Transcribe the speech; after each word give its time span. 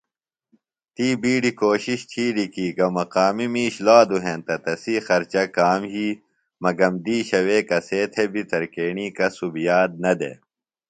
تی 0.95 1.07
بِیڈیۡ 1.21 1.57
کوشِش 1.61 1.99
تِھیلیۡ 2.11 2.51
کی 2.53 2.65
گہ 2.77 2.87
مقامی 2.97 3.47
مِیش 3.53 3.75
لادُوۡ 3.85 4.23
ہینتہ 4.25 4.55
تسی 4.63 4.95
خرچہ 5.05 5.43
کام 5.55 5.81
یھی 5.91 6.07
مگم 6.63 6.93
دِیشہ 7.05 7.39
وے 7.47 7.57
کسے 7.69 8.01
تھےۡ 8.13 8.29
بیۡ 8.33 8.47
ترکیݨی 8.51 9.05
کسُب 9.17 9.53
یاد 9.67 9.91
نہ 10.03 10.11
دےۡ۔ 10.19 10.37